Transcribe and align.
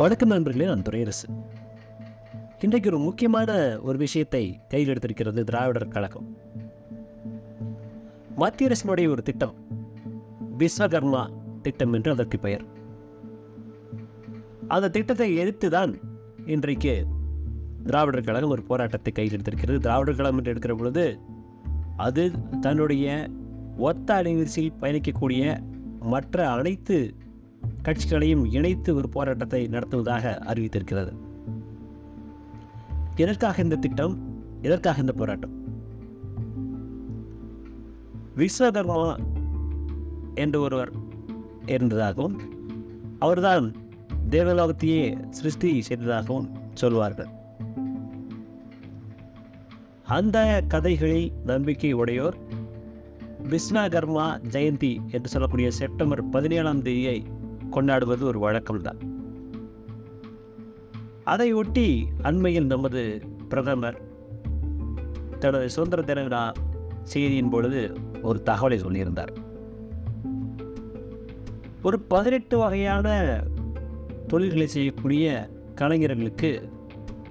வணக்கம் 0.00 0.28
நண்பர்களே 0.28 0.66
நான் 0.66 0.82
துறையரசு 0.82 1.26
இன்றைக்கு 2.60 2.88
ஒரு 2.90 2.98
முக்கியமான 2.98 3.50
ஒரு 3.82 3.98
விஷயத்தை 3.98 4.60
கையில் 4.68 4.90
எடுத்திருக்கிறது 4.92 5.42
திராவிடர் 5.42 5.88
கழகம். 5.88 6.26
மத்திய 8.36 8.68
அரசினுடைய 8.68 9.08
ஒரு 9.08 9.22
திட்டம் 9.22 9.54
விஸ்வகர்மா 10.58 11.22
திட்டம் 11.62 11.92
என்று 11.92 12.10
அதற்கு 12.10 12.38
பெயர். 12.38 12.64
அந்த 14.68 14.88
திட்டத்தை 14.88 15.36
எதிர்த்து 15.36 15.70
தான் 15.70 15.94
இன்றைக்கு 16.46 17.06
திராவிடர் 17.84 18.24
கழகம் 18.24 18.50
ஒரு 18.50 18.62
போராட்டத்தை 18.62 19.12
கையில் 19.12 19.36
எடுத்திருக்கிறது. 19.38 19.78
திராவிடர் 19.78 20.16
கழகம் 20.16 20.38
என்று 20.38 20.54
எடுக்கிற 20.54 20.76
பொழுது 20.76 21.06
அது 21.96 22.30
தன்னுடைய 22.60 23.30
ஒத்த 23.78 24.22
அலைவரிசையில் 24.22 24.78
பயணிக்கக்கூடிய 24.80 25.58
மற்ற 26.00 26.50
அனைத்து 26.50 26.98
கட்சிகளையும் 27.82 28.44
இணைத்து 28.44 28.94
ஒரு 28.94 29.08
போராட்டத்தை 29.08 29.66
நடத்துவதாக 29.66 30.38
அறிவித்திருக்கிறது. 30.46 31.12
எதற்காக 33.16 33.62
இந்த 33.62 33.76
திட்டம்? 33.76 34.18
எதற்காக 34.62 35.00
இந்த 35.00 35.12
போராட்டம்? 35.12 35.56
விஸ்வகர்மா 38.36 39.18
என்று 40.34 40.60
ஒருவர் 40.60 40.92
இருந்ததாகவும் 41.66 42.40
அவர்தான் 43.18 43.74
தேவலோகத்தையே 44.30 45.30
சிருஷ்டி 45.30 45.82
செய்ததாகவும் 45.82 46.50
சொல்வார்கள். 46.74 47.26
அந்த 50.04 50.64
கதைகளில் 50.68 51.32
நம்பிக்கை 51.44 51.92
உடையோர் 51.92 52.36
விஸ்வகர்மா 53.42 54.40
ஜெயந்தி 54.50 55.10
என்று 55.10 55.28
சொல்லக்கூடிய 55.28 55.70
செப்டம்பர் 55.70 56.28
பதினேழாம் 56.28 56.82
தேதியை 56.82 57.36
கொண்டாடுவது 57.70 58.26
ஒரு 58.26 58.38
வழக்கம்தான். 58.40 59.00
அதை 61.24 61.52
ஒட்டி 61.52 62.08
அண்மையில் 62.22 62.66
நமது 62.66 63.20
பிரதமர் 63.48 64.00
தனது 65.38 65.70
சுதந்திர 65.70 66.02
தின 66.02 66.22
விழா 66.22 66.52
செய்தியின் 67.02 67.50
பொழுது 67.50 67.96
ஒரு 68.22 68.42
தகவலை 68.46 68.78
சொல்லியிருந்தார். 68.78 69.36
ஒரு 71.82 72.00
பதினெட்டு 72.00 72.58
வகையான 72.58 73.40
தொழில்களை 74.26 74.66
செய்யக்கூடிய 74.66 75.50
கலைஞர்களுக்கு 75.74 76.70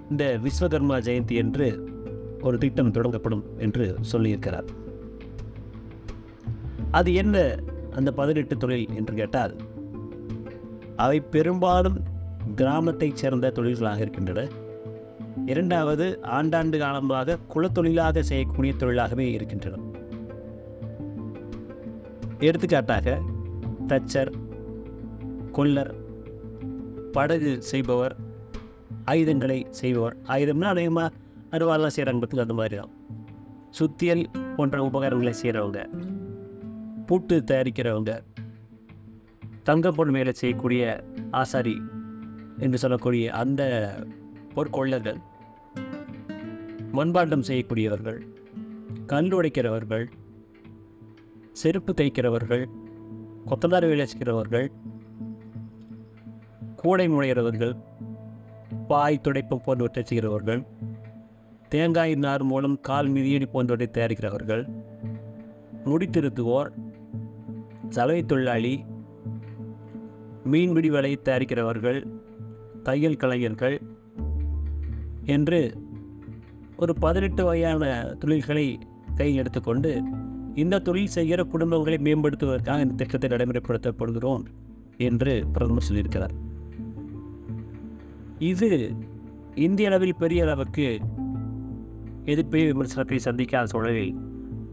இந்த 0.09 0.39
விஸ்வகர்மா 0.43 0.97
ஜெயந்தி 0.99 1.31
என்று 1.31 1.89
ஒரு 2.41 2.57
திட்டம் 2.57 2.91
தொடங்கப்படும் 2.91 3.43
என்று 3.57 3.97
சொல்லியிருக்கிறார். 4.11 4.67
அது 6.91 7.13
என்ன 7.13 7.59
அந்த 7.95 8.11
பதினெட்டு 8.11 8.57
தொழில் 8.57 8.87
என்று 8.95 9.13
கேட்டால் 9.13 9.55
அவை 10.97 11.19
பெரும்பாலும் 11.19 11.97
கிராமத்தைச் 12.55 13.19
சேர்ந்த 13.21 13.49
தொழில்களாக 13.49 13.99
இருக்கின்றன. 13.99 14.47
இரண்டாவது 15.45 16.05
ஆண்டாண்டு 16.23 16.77
காலமாக 16.77 17.37
குலத்தொழிலாக 17.53 18.19
செய்யக்கூடிய 18.19 18.73
தொழிலாகவே 18.73 19.25
இருக்கின்றன. 19.31 19.81
எடுத்துக்காட்டாக 22.39 23.21
தச்சர் 23.87 24.31
கொல்லர் 25.51 25.93
படகு 27.11 27.61
செய்பவர் 27.61 28.15
ஆயுதங்களை 29.05 29.67
செய்பவர் 29.69 30.15
ஆயுதம்னா 30.27 30.69
அநேகமாக 30.73 31.15
அருவாலாம் 31.51 31.95
செய்கிறாங்க 31.95 32.19
பற்றி 32.19 32.39
அந்த 32.39 32.53
மாதிரி 32.53 32.75
தான். 32.75 32.91
சுத்தியல் 33.69 34.23
போன்ற 34.55 34.83
உபகரணங்களை 34.83 35.33
செய்கிறவங்க 35.41 35.81
பூட்டு 37.05 37.43
தயாரிக்கிறவங்க 37.47 38.11
தங்க 39.67 39.91
பொன் 39.91 40.11
வேலை 40.11 40.33
செய்யக்கூடிய 40.33 40.83
ஆசாரி 41.31 41.75
என்று 42.59 42.77
சொல்லக்கூடிய 42.77 43.25
அந்த 43.31 43.61
பொற்கொள்ளர்கள் 44.55 45.19
மண்பாண்டம் 46.91 47.47
செய்யக்கூடியவர்கள் 47.47 48.19
கல் 49.05 49.33
உடைக்கிறவர்கள் 49.33 50.05
செருப்பு 51.51 51.91
தைக்கிறவர்கள் 51.93 52.63
கொத்தனார் 53.45 53.87
வேலை 53.87 54.05
செய்கிறவர்கள் 54.05 54.67
கூடை 56.75 57.05
முனைகிறவர்கள் 57.07 57.75
பாய் 58.87 59.23
துடைப்பு 59.23 59.55
போன்றவற்றை 59.57 60.03
செய்கிறவர்கள் 60.03 60.61
தேங்காய் 61.69 62.15
நார் 62.15 62.43
மூலம் 62.43 62.77
கால் 62.81 63.09
மிதியடி 63.09 63.47
போன்றவற்றை 63.51 63.87
தயாரிக்கிறவர்கள் 63.89 64.63
முடித்திருத்துவோர் 65.85 66.69
சலவை 67.89 68.21
தொழிலாளி 68.25 68.75
மீன்பிடி 70.47 70.89
வலை 70.89 71.19
தயாரிக்கிறவர்கள் 71.23 71.99
தையல் 72.83 73.15
கலைஞர்கள் 73.15 73.81
என்று 75.25 75.59
ஒரு 76.77 76.93
பதினெட்டு 76.95 77.43
வகையான 77.43 77.91
தொழில்களை 78.19 78.79
கையில் 79.15 79.37
எடுத்துக்கொண்டு 79.37 79.91
இந்த 80.55 80.79
தொழில் 80.79 81.13
செய்கிற 81.15 81.43
குடும்பங்களை 81.43 81.97
மேம்படுத்துவதற்காக 82.07 82.81
இந்த 82.81 82.93
திட்டத்தை 82.93 83.29
நடைமுறைப்படுத்தப்படுகிறோம் 83.29 84.43
என்று 84.97 85.33
பிரதமர் 85.53 85.87
சொல்லியிருக்கிறார். 85.89 86.33
இது 88.37 88.69
இந்திய 89.55 89.89
அளவில் 89.89 90.19
பெரிய 90.19 90.43
அளவுக்கு 90.43 90.87
எதிர்ப்பை 92.25 92.61
விமர்சனத்தை 92.71 93.19
சந்திக்காத 93.25 93.63
சூழலில் 93.63 94.15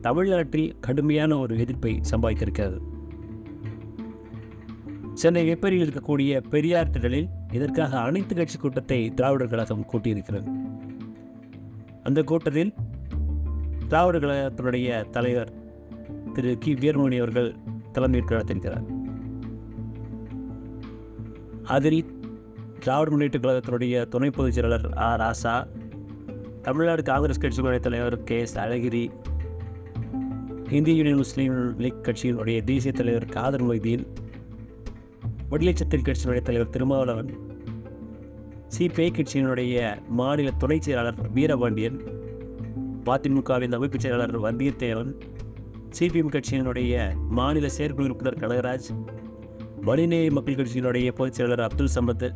தமிழ்நாட்டில் 0.01 0.75
கடுமையான 0.81 1.39
ஒரு 1.39 1.59
எதிர்ப்பை 1.59 2.01
சம்பாதித்திருக்கிறது. 2.11 2.79
சென்னை 5.15 5.53
வெப்பரியில் 5.53 5.89
இருக்கக்கூடிய 5.89 6.41
பெரியார் 6.51 6.91
திடலில் 6.91 7.29
இதற்காக 7.53 8.01
அனைத்து 8.01 8.35
கட்சி 8.35 8.59
கூட்டத்தை 8.59 9.15
திராவிடர் 9.15 9.49
கழகம் 9.49 9.87
கூட்டியிருக்கிறது. 9.93 10.49
அந்த 12.03 12.23
கூட்டத்தில் 12.23 12.75
திராவிடர் 13.89 14.25
கழகத்தினுடைய 14.25 15.11
தலைவர் 15.11 15.53
திரு 16.33 16.59
கி. 16.59 16.75
வீரமணி 16.75 17.17
அவர்கள் 17.17 17.55
தலைமையேற்று 17.93 18.37
நடத்திருக்கிறார் 18.37 18.85
அதில் 21.63 22.05
திராவிட 22.81 23.11
முன்னேற்ற 23.11 23.39
கழகத்தினுடைய 23.39 24.09
துணை 24.09 24.31
பொதுச் 24.31 24.53
செயலாளர் 24.53 24.93
ஆர். 24.93 25.21
ராசா 25.21 25.67
தமிழ்நாடு 26.63 27.03
காங்கிரஸ் 27.03 27.41
கட்சியினுடைய 27.41 27.79
தலைவர் 27.79 28.23
கே. 28.23 28.41
எஸ். 28.41 28.59
அழகிரி 28.59 29.11
இந்திய 30.71 30.97
யூனியன் 30.97 31.17
முஸ்லீம் 31.17 31.79
லீக் 31.79 31.95
கட்சியினுடைய 32.03 32.65
தேசிய 32.65 32.93
தலைவர் 32.93 33.25
காதர் 33.25 33.65
மொய்தீன் 33.65 34.07
விடுதலை 35.49 35.73
கட்சியினுடைய 35.73 36.43
தலைவர் 36.43 36.69
திருமாவளவன் 36.69 37.31
சிபிஐ 38.79 39.09
கட்சியினுடைய 39.11 39.99
மாநில 40.09 40.51
துணை 40.51 40.81
செயலாளர் 40.81 41.31
வீரபாண்டியன் 41.33 42.01
மதிமுகவின் 43.05 43.75
அமைப்பு 43.75 44.01
செயலாளர் 44.01 44.41
வந்தியத்தேவன் 44.41 45.15
சிபிஎம் 45.99 46.33
கட்சியினுடைய 46.33 47.17
மாநில 47.29 47.69
செயற்குழு 47.69 48.05
உறுப்பினர் 48.05 48.39
கனகராஜ் 48.39 48.89
மனிநேய 49.81 50.31
மக்கள் 50.31 50.55
கட்சியினுடைய 50.55 51.13
பொதுச் 51.13 51.33
செயலாளர் 51.33 51.71
அப்துல் 51.71 51.95
சம்பத் 51.95 52.35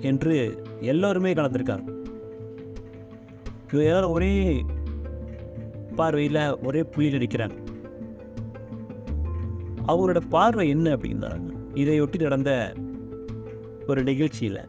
என்று 0.00 0.64
எல்லோருமே 0.80 1.32
கலந்துருக்காங்க. 1.32 1.96
இவங்க 3.72 3.88
எல்லாரும் 3.88 4.10
ஒரே 4.10 4.64
பார்வையில் 5.96 6.58
ஒரே 6.58 6.82
புயல் 6.82 7.20
இருக்கிறாங்க 7.20 7.56
அவங்களோட 9.86 10.20
பார்வை 10.28 10.68
என்ன 10.68 10.96
அப்படின்னா 10.96 11.47
இதையொட்டி 11.82 12.18
நடந்த 12.20 12.74
ஒரு 13.86 14.02
நிகழ்ச்சியில் 14.02 14.60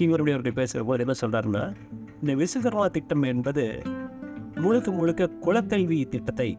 கிங்கருடைய 0.00 0.34
அவர்கள் 0.34 0.58
பேசுகிறபோது 0.60 1.02
என்ன 1.04 1.14
சொல்கிறாருன்னா 1.20 1.74
இந்த 2.20 2.34
விசுகர்மா 2.34 2.90
திட்டம் 2.90 3.22
என்பது 3.22 3.82
முழுக்க 4.54 4.90
முழுக்க 4.90 5.30
குலக்கல்வி 5.46 6.08
திட்டத்தை 6.08 6.56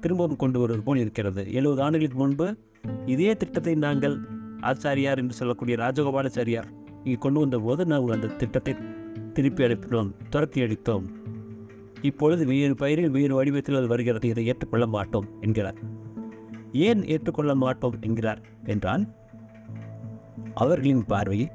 திரும்பவும் 0.00 0.36
கொண்டு 0.36 0.58
வருவது 0.58 0.82
போல் 0.82 0.98
இருக்கிறது. 0.98 1.52
எழுபது 1.52 1.82
ஆண்டுகளுக்கு 1.82 2.18
முன்பு 2.18 2.56
இதே 3.06 3.36
திட்டத்தை 3.36 3.74
நாங்கள் 3.74 4.16
ஆச்சாரியார் 4.60 5.16
என்று 5.16 5.34
சொல்லக்கூடிய 5.34 5.76
ராஜகோபாலாச்சாரியார் 5.76 6.68
இங்கே 7.04 7.18
கொண்டு 7.18 7.40
வந்த 7.40 7.58
போது 7.58 7.86
நாங்கள் 7.86 8.14
அந்த 8.14 8.26
திட்டத்தை 8.26 8.74
திருப்பி 9.32 9.64
அளிப்பினோம் 9.64 10.10
துரத்தி 10.30 10.60
அளித்தோம் 10.60 11.06
இப்பொழுது 12.02 12.46
வேறு 12.46 12.74
பயிரில் 12.74 13.10
வேறு 13.10 13.34
வடிவத்தில் 13.34 13.76
அது 13.76 13.86
வருகிறது 13.86 14.28
இதை 14.28 14.46
ஏற்றுக்கொள்ள 14.46 14.86
மாட்டோம் 14.86 15.28
என்கிறார். 15.40 15.98
ஏன் 16.72 17.06
ஏற்றுக்கொள்ள 17.06 17.54
மாட்டோம் 17.54 17.94
என்கிறார் 18.00 18.40
என்றால் 18.64 19.08
அவர்களின் 20.54 21.06
பார்வை 21.06 21.50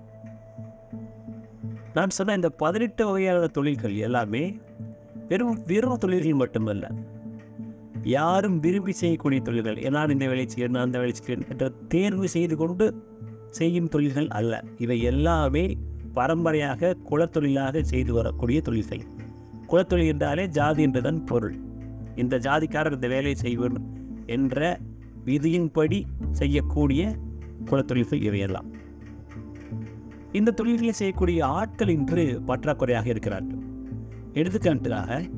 நான் 1.94 2.10
சொன்ன 2.10 2.34
இந்த 2.34 2.50
பதினெட்டு 2.50 3.06
வகையான 3.06 3.48
தொழில்கள் 3.48 3.96
எல்லாமே 3.96 4.60
வெறும் 5.28 5.64
வெறும் 5.66 5.98
தொழில்கள் 5.98 6.34
மட்டுமல்ல. 6.34 6.92
யாரும் 8.04 8.60
விரும்பி 8.60 8.92
செய்யக்கூடிய 8.92 9.42
தொழில்கள் 9.42 9.90
நான் 9.90 10.10
இந்த 10.10 10.28
வேலை 10.28 10.46
செய்கிறேன் 10.46 10.72
நான் 10.72 10.84
அந்த 10.84 10.98
வேலை 10.98 11.14
செய்கிறேன் 11.14 11.50
என்ற 11.50 11.72
தேர்வு 11.88 12.28
செய்து 12.28 12.56
கொண்டு 12.56 13.08
செய்யும் 13.50 13.88
தொழில்கள் 13.88 14.28
அல்ல. 14.28 14.64
இவை 14.78 15.02
எல்லாமே 15.02 15.78
பரம்பரையாக 16.14 16.96
குலத்தொழிலாக 17.10 17.82
செய்து 17.82 18.14
வரக்கூடிய 18.14 18.62
தொழில்கள். 18.62 19.02
குலத்தொழில் 19.70 20.08
என்றாலே 20.08 20.48
ஜாதி 20.48 20.84
என்றுதான் 20.84 21.24
பொருள். 21.24 21.56
இந்த 22.16 22.38
ஜாதிக்காரர் 22.38 22.94
இந்த 22.94 23.08
வேலையை 23.08 23.36
செய்வர் 23.36 23.72
என்ற 24.26 24.80
விதியின்படி 25.25 26.04
செய்யக்கூடிய 26.31 27.16
குலத்தொழில்கள் 27.66 28.22
இவையெல்லாம் 28.22 28.74
இந்த 30.31 30.51
தொழில்களை 30.51 30.94
செய்யக்கூடிய 30.94 31.45
ஆட்கள் 31.45 31.89
இன்று 31.89 32.42
பற்றாக்குறையாக 32.48 33.06
இருக்கிறார்கள். 33.06 33.62
எடுத்துக்காட்டுக்காக 34.33 35.30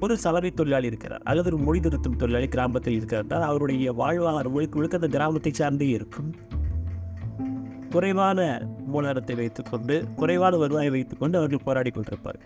ஒரு 0.00 0.18
சலவை 0.18 0.50
தொழிலாளி 0.50 0.86
இருக்கிறார் 0.86 1.22
அல்லது 1.22 1.54
ஒரு 1.54 1.64
மொழி 1.64 1.80
திருத்தும் 1.80 2.16
தொழிலாளி 2.16 2.48
கிராமத்தில் 2.48 2.94
இருக்கிறார். 2.94 3.42
அவருடைய 3.42 3.92
வாழ்வாளர் 3.92 4.50
முழுக்க 4.50 4.76
முழுக்க 4.76 4.96
அந்த 4.96 5.08
கிராமத்தை 5.08 5.52
சார்ந்தே 5.52 5.88
இருக்கும். 5.88 6.34
குறைவான 7.90 8.68
மூலதனத்தை 8.92 9.34
வைத்துக்கொண்டு 9.36 10.04
குறைவான 10.16 10.56
வருவாயை 10.56 10.90
வைத்துக்கொண்டு 10.90 11.38
அவர்கள் 11.38 11.64
போராடி 11.64 11.90
கொண்டிருப்பார். 11.90 12.40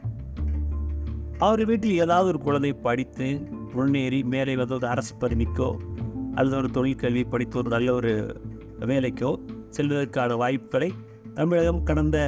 அவர் 1.38 1.64
வீட்டில் 1.64 1.98
ஏதாவது 1.98 2.28
ஒரு 2.28 2.38
குழந்தை 2.38 2.72
படித்து 2.72 3.48
முன்னேறி 3.74 4.22
மேலே 4.22 4.56
வந்து 4.56 4.86
அரசு 4.86 5.14
பதவிக்கோ 5.20 5.76
அல்லது 6.36 6.56
ஒரு 6.56 6.70
தொழிற்கல்வி 6.70 7.24
படித்து 7.24 7.58
ஒரு 7.58 7.68
நல்ல 7.68 7.92
ஒரு 7.92 8.12
வேலைக்கோ 8.80 9.30
செல்வதற்கான 9.70 10.36
வாய்ப்புகளை 10.36 10.92
தமிழகம் 11.34 11.82
கடந்த 11.82 12.18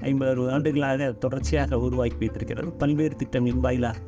ஐம்பது 0.00 0.30
அறுபது 0.30 0.52
ஆண்டுகளாக 0.52 1.12
தொடர்ச்சியாக 1.12 1.78
உருவாக்கி 1.78 2.16
வைத்திருக்கிறது. 2.18 2.72
பல்வேறு 2.72 3.16
திட்டங்களின் 3.16 3.60
வாயிலாக 3.60 3.98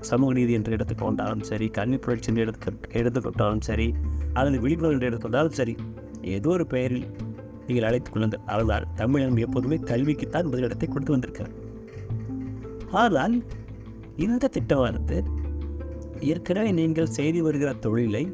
சமூக 0.00 0.32
நீதி 0.32 0.52
என்று 0.52 0.76
எடுத்துக்கொண்டாலும் 0.76 1.40
சரி 1.40 1.68
கல்வி 1.68 1.98
புரட்சி 1.98 2.32
என்று 2.32 2.42
எடுத்து 2.42 2.72
எடுத்துக்கொண்டாலும் 2.92 3.60
சரி 3.60 3.94
அல்லது 4.32 4.60
விழிப்புணர்வு 4.60 5.06
என்று 5.06 5.08
எடுத்துக்கொண்டாலும் 5.08 5.56
சரி 5.60 5.76
ஏதோ 6.22 6.48
ஒரு 6.48 6.66
பெயரில் 6.66 7.06
நீங்கள் 7.66 7.88
அழைத்துக் 7.88 8.12
கொண்டு 8.12 8.40
ஆனால் 8.46 8.86
தமிழகம் 8.94 9.36
எப்போதுமே 9.36 9.76
கல்விக்குத்தான் 9.76 10.44
முதலிடத்தை 10.44 10.88
கொடுத்து 10.88 11.12
வந்திருக்கிறார் 11.12 11.54
ஆனால் 12.92 13.42
இந்த 14.16 14.50
திட்டமானது 14.52 15.24
ஏற்கனவே 16.20 16.72
நீங்கள் 16.72 17.06
செய்து 17.06 17.42
வருகிற 17.42 17.72
தொழிலை 17.72 18.32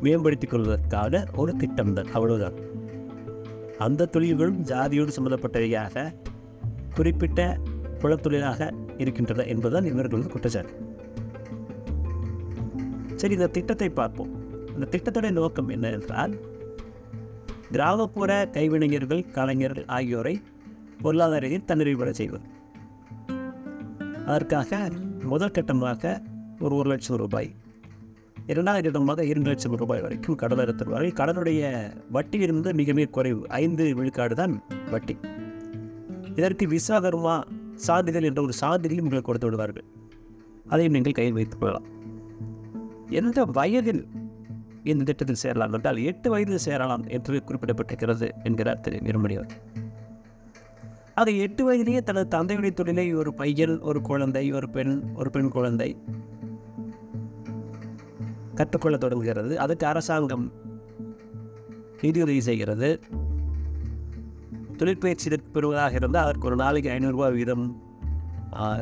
மேம்படுத்திக் 0.00 0.50
கொள்வதற்கான 0.50 1.24
ஒரு 1.36 1.56
திட்டம் 1.56 1.92
தான். 1.92 2.06
அவ்வளவுதான். 2.12 2.52
அந்த 3.78 4.06
தொழில்களும் 4.06 4.64
ஜாதியோடு 4.64 5.08
சம்பந்தப்பட்டவையாக 5.20 6.14
குறிப்பிட்ட 6.94 7.58
குலத்தொழிலாக 7.98 8.72
இருக்கின்றன 8.98 9.42
என்பதுதான் 9.42 9.84
இவர்களது 9.84 10.28
குற்றச்சாட்டு. 10.28 10.92
சரி 13.14 13.32
இந்த 13.32 13.46
திட்டத்தை 13.46 13.88
பார்ப்போம். 13.88 14.32
இந்த 14.74 14.86
திட்டத்துடைய 14.90 15.30
நோக்கம் 15.30 15.68
என்ன 15.68 15.90
என்றால் 15.90 16.40
கிராமப்புற 17.70 18.48
கைவினைஞர்கள் 18.52 19.30
கலைஞர்கள் 19.30 19.86
ஆகியோரை 19.86 20.42
பொருளாதார 21.02 21.46
ரீதியில் 21.46 21.66
தன்னிறைவுபட 21.66 22.10
செய்வது. 22.10 22.44
அதற்காக 24.26 24.90
முதல் 25.22 25.50
கட்டமாக 25.50 26.22
ஒரு 26.60 26.74
ஒரு 26.74 26.88
லட்சம் 26.88 27.16
ரூபாய். 27.16 27.54
இரண்டாவது 28.46 28.88
இடமாக 28.88 29.24
இரண்டு 29.24 29.48
லட்சம் 29.48 29.76
ரூபாய் 29.76 30.00
வரைக்கும் 30.00 30.34
கடன் 30.34 30.58
எடுத்துருவார்கள் 30.58 31.18
கடனுடைய 31.20 31.92
வட்டி 32.10 32.38
இருந்து 32.38 32.74
மிக 32.74 32.92
மிக 32.92 33.10
குறைவு. 33.10 33.48
ஐந்து 33.48 33.94
விழுக்காடு 33.94 34.34
தான் 34.34 34.62
வட்டி. 34.90 35.16
இதற்கு 36.34 36.66
விஸ்வகர்மா 36.66 37.42
சான்றிதழ் 37.74 38.22
என்ற 38.22 38.42
ஒரு 38.42 38.52
சான்றிதழையும் 38.60 39.00
உங்களுக்கு 39.00 39.28
கொடுத்து 39.32 39.46
விடுவார்கள். 39.46 39.84
அதையும் 40.66 40.92
நீங்கள் 40.92 41.12
கையில் 41.12 41.34
வைத்துக் 41.34 41.60
கொள்ளலாம். 41.60 41.86
எந்த 43.08 43.44
வயதில் 43.44 44.08
இந்த 44.82 45.04
திட்டத்தில் 45.04 45.42
சேரலாம் 45.42 45.72
என்றால் 45.72 45.96
எட்டு 45.96 46.30
வயதில் 46.30 46.58
சேரலாம் 46.58 47.04
என்று 47.06 47.42
குறிப்பிடப்பட்டிருக்கிறது 47.46 48.30
என்கிறார் 48.42 48.80
திரு 48.80 48.96
நிர்மணி 48.96 49.34
அவர் 49.34 49.82
அது 51.14 51.38
எட்டு 51.38 51.64
வயதிலேயே 51.64 52.02
தனது 52.02 52.38
தந்தையுடைய 52.38 52.70
தொழிலை 52.70 53.14
ஒரு 53.14 53.34
பையன் 53.34 53.80
ஒரு 53.80 54.00
குழந்தை 54.00 54.52
ஒரு 54.52 54.68
பெண் 54.68 55.02
ஒரு 55.14 55.30
பெண் 55.30 55.48
குழந்தை 55.48 55.96
கற்றுக்கொள்ள 58.54 58.96
தொடங்குகிறது. 58.96 59.58
அதுக்கு 59.58 59.86
அரசாங்கம் 59.86 60.52
நிதியுதவி 62.02 62.40
செய்கிறது. 62.40 63.00
தொழிற்பயிற்சி 64.76 65.36
பெறுவதாக 65.36 65.92
இருந்தால் 65.92 66.22
அதற்கு 66.22 66.46
ஒரு 66.46 66.56
நாளைக்கு 66.56 66.90
ஐநூறுரூவா 66.90 67.32
வீதம் 67.32 67.82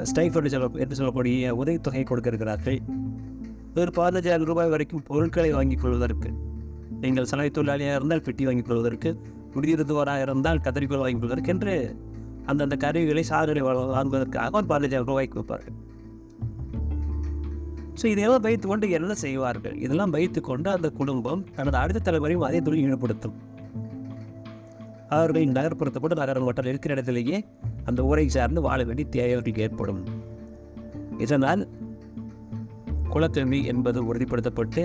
ஸ்டைஃபர்டு 0.03 0.47
சொல்ல 0.47 0.69
என்று 0.75 0.95
சொல்லக்கூடிய 0.95 1.57
உதவித்தொகை 1.57 2.03
கொடுக்கிறார்கள் 2.03 2.79
ஒரு 3.75 3.91
பதினஞ்சாயிரம் 3.97 4.45
ரூபாய் 4.45 4.69
வரைக்கும் 4.69 5.03
பொருட்களை 5.03 5.53
வாங்கிக் 5.53 5.81
கொள்வதற்கு 5.81 6.31
நீங்கள் 7.01 7.25
சலவை 7.25 7.51
தொழிலாளியாக 7.51 7.95
இருந்தால் 7.95 8.21
பெட்டி 8.21 8.45
வாங்கிக் 8.45 8.65
கொள்வதற்கு 8.65 9.21
குடியிருந்தவராக 9.55 10.21
இருந்தால் 10.21 10.59
கத்தரிக்கோள் 10.59 10.99
வாங்கிக் 10.99 11.21
கொள்வதற்கு 11.21 11.51
என்று 11.51 11.97
அந்தந்த 12.47 12.77
கருவிகளை 12.77 13.23
சாதனை 13.23 13.63
வாங்குவதற்காக 13.63 14.51
ஒரு 14.51 14.67
பதினஞ்சாயிரம் 14.67 15.05
ரூபாய்க்கு 15.05 15.41
வைப்பார்கள் 15.41 15.91
ஸோ 18.01 18.05
இதையெல்லாம் 18.13 18.45
வைத்துக்கொண்டு 18.47 18.87
என்ன 18.99 19.15
செய்வார்கள்? 19.23 19.75
இதெல்லாம் 19.85 20.13
வைத்துக்கொண்டு 20.17 20.69
அந்த 20.77 20.89
குடும்பம் 21.01 21.43
தனது 21.57 21.77
அடுத்த 21.81 22.03
தலைமுறையும் 22.07 22.45
அதே 22.49 22.61
தொழில் 22.67 22.85
ஈடுபடுத்தும் 22.87 23.37
அவர்கள் 25.17 25.55
நகர்ப்புறத்தப்பட்டு 25.57 26.17
நகரம் 26.21 26.47
வட்டம் 26.49 26.69
இருக்கிற 26.71 26.95
இடத்திலேயே 26.97 27.39
அந்த 27.89 28.01
ஊரை 28.11 28.25
சார்ந்து 28.37 28.61
வாழ 28.67 28.79
வேண்டிய 28.89 29.07
தேவை 29.17 29.53
ஏற்படும். 29.65 30.03
இதனால் 31.25 31.63
குலக்கல்வி 33.15 33.59
என்பது 33.73 34.01
உறுதிப்படுத்தப்பட்டு 34.11 34.83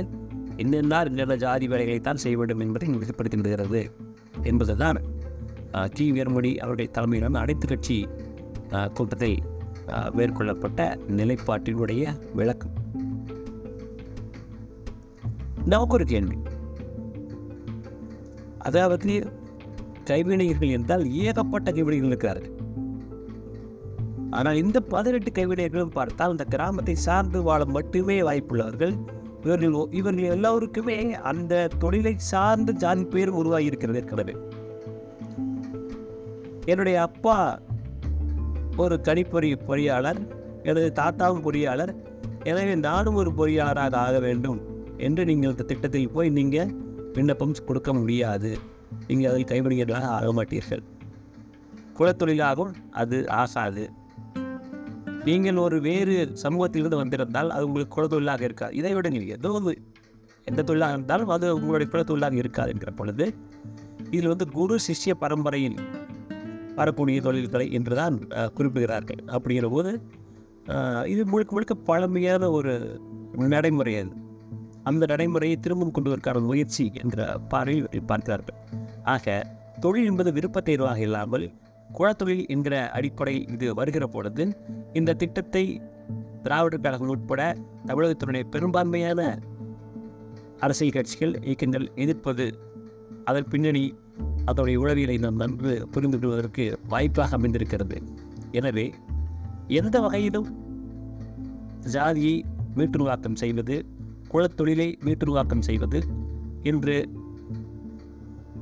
இன்னென்னால் 0.63 1.10
இன்னென்ன 1.12 1.36
ஜாதி 1.44 1.65
வேலைகளைத்தான் 1.74 2.21
செய்ய 2.24 2.38
வேண்டும் 2.39 2.63
என்பதை 2.65 2.88
உறுதிப்படுத்துகிறது 2.98 3.81
என்பதுதான் 4.50 5.00
டி. 5.95 6.06
வீரமணி 6.15 6.51
அவருடைய 6.63 6.88
தலைமையிலான 6.95 7.39
அனைத்து 7.45 7.68
கட்சி 7.71 7.98
கூட்டத்தில் 8.98 9.38
மேற்கொள்ளப்பட்ட 10.18 10.81
நிலைப்பாட்டினுடைய 11.19 12.03
விளக்கம். 12.39 12.76
நமக்கு 15.71 15.95
ஒரு 15.97 16.05
கேள்வி. 16.11 16.37
அதாவது 18.67 19.15
கைவினைஞர்கள் 20.09 20.75
என்றால் 20.77 21.03
ஏகப்பட்ட 21.23 21.67
கைவினைகள் 21.71 22.11
இருக்கிறார்கள். 22.11 22.53
ஆனால் 24.37 24.59
இந்த 24.61 24.77
பதினெட்டு 24.93 25.31
கைவினைகளும் 25.31 25.93
பார்த்தால் 25.97 26.33
அந்த 26.33 26.45
கிராமத்தை 26.53 26.95
சார்ந்து 27.07 27.39
வாழ 27.41 27.65
மட்டுமே 27.77 28.17
வாய்ப்புள்ளவர்கள். 28.21 28.95
இவர்கள் 29.43 29.75
இவர்கள் 29.99 30.31
எல்லோருக்குமே 30.35 30.97
அந்த 31.31 31.53
தொழிலை 31.79 32.13
சார்ந்த 32.31 32.71
ஜாதி 32.83 33.03
பேர் 33.13 33.31
உருவாகி 33.41 33.69
இருக்கிறது 33.71 33.99
ஏற்கனவே. 34.01 34.35
என்னுடைய 36.65 36.97
அப்பா 37.01 37.37
ஒரு 38.77 38.95
கணிப்பொறி 39.03 39.49
பொறியாளர் 39.69 40.19
எனது 40.63 40.89
தாத்தாவும் 41.01 41.45
பொறியாளர். 41.45 41.93
எனவே 42.43 42.73
நானும் 42.87 43.19
ஒரு 43.21 43.31
பொறியாளராக 43.37 43.95
ஆக 44.07 44.17
வேண்டும். 44.27 44.59
என்று 45.06 45.22
நீங்கள் 45.30 45.51
இந்த 45.54 45.66
திட்டத்தில் 45.72 46.13
போய் 46.16 46.30
நீங்கள் 46.39 46.72
விண்ணப்பம் 47.18 47.54
கொடுக்க 47.70 47.89
முடியாது. 48.00 48.51
நீங்கள் 49.10 49.30
அதில் 49.32 49.50
கைவிடுகிறதாக 49.51 50.08
ஆக 50.18 50.32
மாட்டீர்கள். 50.38 50.84
குலத்தொழிலாகவும் 51.98 52.74
அது 53.01 53.18
ஆசாது. 53.42 53.84
நீங்கள் 55.27 55.62
ஒரு 55.66 55.77
வேறு 55.88 56.16
சமூகத்திலிருந்து 56.44 57.00
வந்திருந்தால் 57.01 57.50
அது 57.56 57.66
உங்களுக்கு 57.70 57.96
குலத்தொழிலாக 57.96 58.44
இருக்காது. 58.48 58.74
இதை 58.82 58.92
விட 58.98 59.08
நீங்கள் 59.16 59.36
ஏதோ 59.38 59.51
ஒரு 59.60 59.74
எந்த 60.50 60.62
தொழிலாக 60.68 60.96
இருந்தாலும் 60.96 61.32
அது 61.36 61.48
உங்களுடைய 61.60 61.88
குலத்தொழிலாக 61.94 62.38
இருக்காது 62.44 62.72
என்கிற 62.74 62.92
பொழுது 63.00 63.25
இதில் 64.13 64.32
வந்து 64.34 64.46
குரு 64.58 64.75
சிஷ்ய 64.88 65.13
பரம்பரையில் 65.24 65.77
வரக்கூடிய 66.77 67.22
தொழில்களை 67.25 67.66
என்று 67.77 67.94
தான் 68.01 68.16
குறிப்பிடுகிறார்கள். 68.58 69.22
அப்படிங்கிற 69.36 69.70
போது 69.75 69.92
இது 71.13 71.22
முழுக்க 71.32 71.51
முழுக்க 71.56 71.75
பழமையான 71.89 72.50
ஒரு 72.58 72.74
நடைமுறை 73.54 73.94
அது. 74.01 74.13
அந்த 74.89 75.03
நடைமுறையை 75.12 75.56
திரும்பவும் 75.65 75.94
கொண்டு 75.96 76.10
வருவதற்கான 76.10 76.44
முயற்சி 76.50 76.86
என்கிற 77.01 77.22
பார்வையில் 77.51 78.10
பார்க்கிறார்கள். 78.12 78.58
ஆக 79.13 79.36
தொழில் 79.84 80.10
என்பது 80.12 80.29
விருப்ப 80.38 80.62
தேர்வாக 80.67 81.01
இல்லாமல் 81.08 81.46
குழத்தொழில் 81.98 82.46
என்கிற 82.53 82.75
அடிப்படை 82.98 83.36
இது 83.56 83.67
வருகிற 83.79 84.06
பொழுது 84.15 84.44
இந்த 85.00 85.15
திட்டத்தை 85.22 85.63
திராவிடர் 86.46 86.84
கழகம் 86.86 87.12
உட்பட 87.13 87.41
தமிழகத்தினுடைய 87.89 88.44
பெரும்பான்மையான 88.53 89.22
அரசியல் 90.65 90.96
கட்சிகள் 90.96 91.34
இயக்கங்கள் 91.48 91.86
எதிர்ப்பது 92.03 92.46
அதன் 93.29 93.50
பின்னணி 93.51 93.86
அதனுடைய 94.50 94.77
உளவியலை 94.84 95.17
நாம் 95.24 95.41
நன்கு 95.41 95.74
புரிந்து 95.94 96.17
கொள்வதற்கு 96.20 96.65
வாய்ப்பாக 96.94 97.36
அமைந்திருக்கிறது. 97.38 97.98
எனவே 98.51 98.86
எந்த 99.79 99.96
வகையிலும் 100.06 100.50
ஜாதியை 101.96 102.36
மீட்டுருவாக்கம் 102.77 103.39
செய்வது 103.44 103.75
குலத்தொழிலை 104.34 105.00
மீட்டுருவாக்கம் 105.05 105.60
செய்வது. 105.60 106.03
என்று 106.63 107.10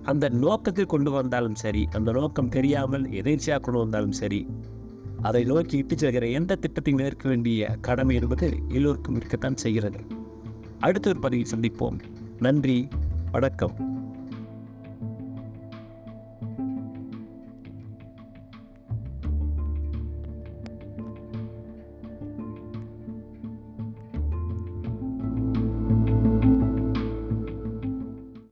அந்த 0.03 0.29
நோக்கத்தில் 0.29 0.85
கொண்டு 0.85 1.11
வந்தாலும் 1.11 1.55
சரி 1.55 1.87
அந்த 1.91 2.11
நோக்கம் 2.11 2.49
தெரியாமல் 2.49 3.09
எதேர்ச்சியாக 3.09 3.59
கொண்டு 3.59 3.79
வந்தாலும் 3.79 4.11
சரி 4.11 4.47
அதை 5.21 5.43
நோக்கி 5.43 5.77
இட்டு 5.77 5.95
செல்கிற 5.95 6.31
எந்த 6.31 6.57
திட்டத்தையும் 6.61 7.01
ஏற்க 7.01 7.29
வேண்டிய 7.29 7.67
கடமை 7.81 8.15
என்பது 8.15 8.57
எல்லோருக்கும் 8.67 9.15
இருக்கத்தான் 9.15 9.57
செய்கிறது. 9.57 9.99
அடுத்த 10.79 11.09
ஒரு 11.09 11.19
பதிவில் 11.19 11.51
சந்திப்போம். 11.55 11.99
நன்றி. 12.39 12.87
வணக்கம். 13.31 13.94